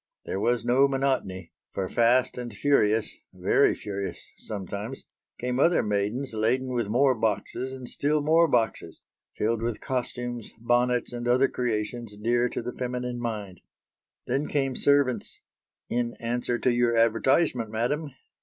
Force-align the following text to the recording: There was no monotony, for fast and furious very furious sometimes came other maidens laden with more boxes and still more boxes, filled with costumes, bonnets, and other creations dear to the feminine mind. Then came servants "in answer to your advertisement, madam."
There 0.25 0.39
was 0.39 0.65
no 0.65 0.87
monotony, 0.87 1.51
for 1.73 1.87
fast 1.87 2.35
and 2.35 2.51
furious 2.51 3.15
very 3.35 3.75
furious 3.75 4.31
sometimes 4.35 5.03
came 5.37 5.59
other 5.59 5.83
maidens 5.83 6.33
laden 6.33 6.73
with 6.73 6.89
more 6.89 7.13
boxes 7.13 7.71
and 7.71 7.87
still 7.87 8.19
more 8.19 8.47
boxes, 8.47 9.03
filled 9.37 9.61
with 9.61 9.79
costumes, 9.79 10.53
bonnets, 10.57 11.13
and 11.13 11.27
other 11.27 11.47
creations 11.47 12.17
dear 12.17 12.49
to 12.49 12.63
the 12.63 12.73
feminine 12.73 13.19
mind. 13.19 13.61
Then 14.25 14.47
came 14.47 14.75
servants 14.75 15.39
"in 15.87 16.15
answer 16.15 16.57
to 16.57 16.71
your 16.73 16.97
advertisement, 16.97 17.69
madam." 17.69 18.09